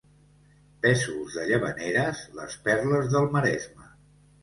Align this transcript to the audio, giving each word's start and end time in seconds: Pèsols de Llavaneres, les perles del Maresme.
Pèsols 0.85 1.35
de 1.41 1.45
Llavaneres, 1.51 2.25
les 2.41 2.59
perles 2.67 3.15
del 3.15 3.33
Maresme. 3.39 3.91